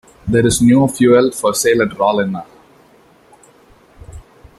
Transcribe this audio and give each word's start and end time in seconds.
There 0.27 0.47
is 0.47 0.63
no 0.63 0.87
fuel 0.87 1.29
for 1.29 1.53
sale 1.53 1.83
at 1.83 1.89
Rawlinna. 1.95 2.43